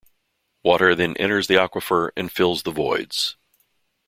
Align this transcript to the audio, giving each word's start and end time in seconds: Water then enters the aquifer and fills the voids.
Water 0.63 0.95
then 0.95 1.15
enters 1.17 1.45
the 1.45 1.57
aquifer 1.61 2.09
and 2.17 2.31
fills 2.31 2.63
the 2.63 2.71
voids. 2.71 3.37